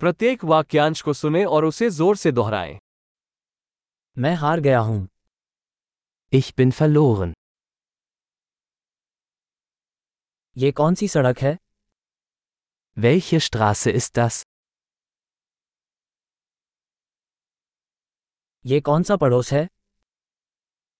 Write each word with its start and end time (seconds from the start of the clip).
प्रत्येक 0.00 0.44
वाक्यांश 0.44 1.00
को 1.02 1.12
सुने 1.12 1.44
और 1.44 1.64
उसे 1.64 1.88
ज़ोर 1.90 2.16
से 2.16 2.32
दोहराएँ 2.32 2.78
मैं 4.16 4.34
हार 4.34 4.60
गया 4.60 4.78
हूँ 4.78 5.06
Ich 6.32 6.48
bin 6.60 6.72
verloren. 6.78 7.32
ये 10.56 10.70
कौन 10.72 10.94
सी 10.94 11.08
सड़क 11.08 11.38
है 11.38 11.56
Welche 12.96 13.40
Straße 13.46 13.94
ist 14.00 14.18
das? 14.18 14.42
ये 18.64 18.80
कौन 18.80 19.02
सा 19.02 19.16
पड़ोस 19.16 19.52
है 19.52 19.66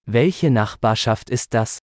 Welche 0.08 0.50
Nachbarschaft 0.56 1.32
ist 1.38 1.54
das? 1.54 1.80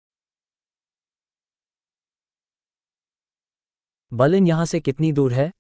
Berlin 4.12 4.48
यहाँ 4.48 4.66
से 4.66 4.80
कितनी 4.80 5.12
दूर 5.12 5.34
है 5.34 5.52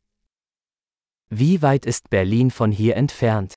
Wie 1.30 1.62
weit 1.62 1.86
ist 1.86 2.10
Berlin 2.10 2.50
von 2.50 2.72
hier 2.72 2.96
entfernt? 2.96 3.54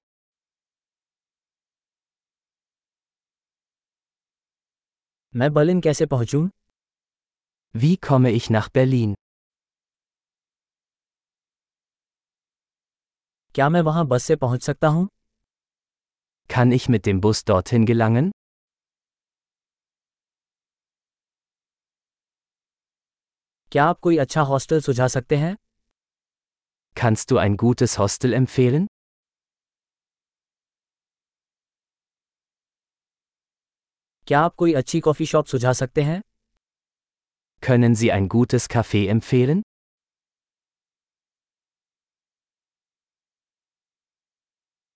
मैं 5.36 5.54
बर्लिन 5.54 5.82
कैसे 5.82 6.06
पहुंचूं 6.14 6.48
Wie 7.84 7.96
komme 8.08 8.32
ich 8.40 8.50
nach 8.56 8.70
Berlin? 8.78 9.16
क्या 13.56 13.68
मैं 13.70 13.82
वहां 13.82 14.06
बस 14.08 14.24
से 14.24 14.36
पहुंच 14.36 14.64
सकता 14.64 14.88
हूं 14.88 15.06
Kann 16.54 16.74
ich 16.78 16.88
mit 16.96 17.06
dem 17.08 17.22
Bus 17.26 17.44
dorthin 17.52 17.86
gelangen? 17.92 18.32
क्या 23.72 23.86
आप 23.86 24.00
कोई 24.00 24.18
अच्छा 24.18 24.42
हॉस्टल 24.42 24.82
सुझा 24.82 25.08
सकते 25.08 25.38
हैं 25.38 25.56
Kannst 26.96 27.30
du 27.30 27.38
ein 27.38 27.56
gutes 27.58 28.00
Hostel 28.00 28.34
empfehlen? 28.34 28.88
क्या 34.28 34.40
आप 34.42 34.56
कोई 34.56 34.74
अच्छी 34.74 35.00
कॉफी 35.00 35.26
शॉप 35.26 35.46
सुझा 35.46 35.74
सकते 35.74 36.02
हैं 36.02 36.22
Können 37.68 37.96
Sie 38.02 38.12
ein 38.16 38.28
gutes 38.36 38.68
Café 38.76 39.02
empfehlen? 39.16 39.62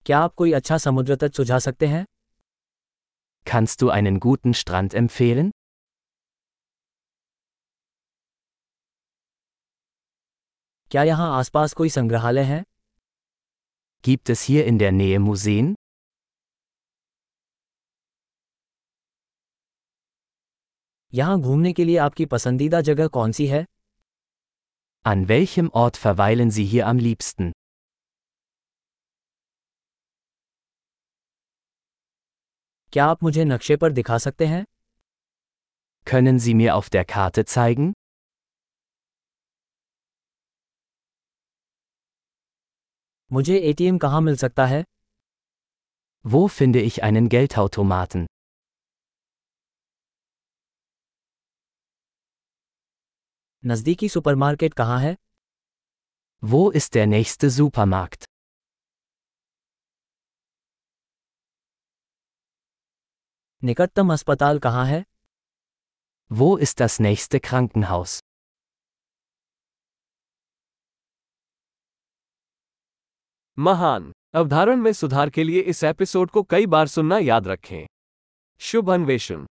क्या 0.06 0.20
आप 0.20 0.34
कोई 0.36 0.52
अच्छा 0.60 0.78
समुद्र 0.78 1.16
तट 1.16 1.36
सुझा 1.36 1.60
सकते 1.60 1.88
हैं 1.88 2.06
Kannst 3.52 3.82
du 3.82 3.90
einen 3.98 4.20
guten 4.26 4.54
Strand 4.62 4.96
empfehlen? 5.04 5.52
क्या 10.95 11.03
यहाँ 11.03 11.29
आसपास 11.39 11.73
कोई 11.73 11.89
संग्रहालय 11.91 12.43
है 12.45 12.63
Gibt 14.05 14.31
es 14.35 14.43
hier 14.49 14.67
in 14.73 14.77
der 14.83 14.91
Nähe 14.99 15.17
Museen? 15.23 15.73
यहाँ 21.15 21.41
घूमने 21.41 21.73
के 21.73 21.85
लिए 21.85 21.97
आपकी 22.05 22.27
पसंदीदा 22.27 22.81
जगह 22.91 23.07
कौन 23.17 23.33
सी 23.33 23.47
है 23.47 23.65
An 25.05 25.27
welchem 25.33 25.73
Ort 25.83 26.01
verweilen 26.05 26.55
Sie 26.59 26.69
hier 26.75 26.87
am 26.93 27.03
liebsten? 27.07 27.51
क्या 32.93 33.07
आप 33.07 33.23
मुझे 33.23 33.45
नक्शे 33.45 33.77
पर 33.77 33.93
दिखा 33.93 34.19
सकते 34.29 34.47
हैं 34.47 34.65
Können 36.07 36.43
Sie 36.47 36.57
mir 36.63 36.75
auf 36.77 36.95
der 36.99 37.05
Karte 37.17 37.49
zeigen? 37.57 37.93
मुझे 43.34 43.58
एटीएम 43.70 43.98
कहाँ 43.98 44.22
मिल 44.22 44.36
सकता 44.38 44.66
है 44.66 44.84
Wo 46.26 46.40
finde 46.54 46.82
ich 46.90 46.96
einen 47.08 47.28
Geldautomaten? 47.34 48.26
नज़दीकी 53.64 54.10
सुपरमार्केट 54.10 54.74
कहाँ 54.82 55.00
है 55.02 55.16
Wo 56.44 56.62
ist 56.80 56.94
der 56.96 57.08
nächste 57.14 57.50
Supermarkt? 57.60 58.26
निकटतम 63.64 64.14
अस्पताल 64.14 64.60
कहाँ 64.66 64.86
है 64.86 65.04
Wo 66.32 66.50
ist 66.66 66.80
das 66.82 67.00
nächste 67.06 67.40
Krankenhaus? 67.50 68.20
महान। 73.59 74.13
अवधारण 74.35 74.77
में 74.77 74.93
सुधार 74.93 75.31
के 75.31 75.45
लिए 75.45 75.61
इस 75.61 75.85
एपिसोड 75.85 76.31
को 76.31 76.43
कई 76.43 76.67
बार 76.67 76.87
सुनना 76.87 77.19
याद 77.19 77.49
रखें। 77.49 77.87
शुभ 78.59 78.91
अन्वेषण। 78.91 79.47